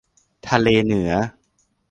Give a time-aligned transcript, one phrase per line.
[0.47, 1.11] ทะเลเหนือ